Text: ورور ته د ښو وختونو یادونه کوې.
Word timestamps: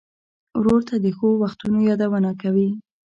ورور 0.59 0.81
ته 0.89 0.95
د 1.03 1.05
ښو 1.17 1.29
وختونو 1.41 1.77
یادونه 1.89 2.31
کوې. 2.41 2.67